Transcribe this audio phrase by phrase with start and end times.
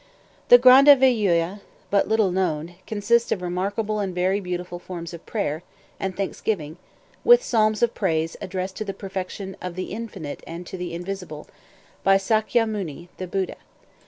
[0.49, 1.59] The "Ganda Veyuha,"
[1.91, 5.61] but little known, consists of remarkable and very beautiful forms of prayer
[5.99, 6.77] and thanksgiving,
[7.23, 11.45] with psalms of praise addressed to the Perfection of the Infinite and to the Invisible,
[12.03, 13.57] by Sakya Muni, the Buddha.